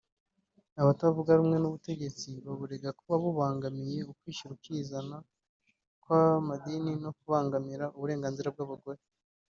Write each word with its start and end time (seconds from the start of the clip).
Abatavuga 0.81 1.29
rumwe 1.39 1.57
n’ubutegetsi 1.59 2.29
baburega 2.45 2.89
kuba 2.99 3.15
bubangamiye 3.23 3.97
ukwishyira 4.11 4.51
ukizana 4.57 5.17
kw’amadini 6.03 6.91
no 7.03 7.11
kubangamira 7.17 7.85
uburenganzira 7.95 8.49
bw’abagore 8.55 8.99